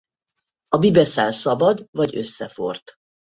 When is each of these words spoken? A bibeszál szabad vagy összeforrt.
A 0.67 0.77
bibeszál 0.77 1.31
szabad 1.31 1.87
vagy 1.91 2.15
összeforrt. 2.17 2.93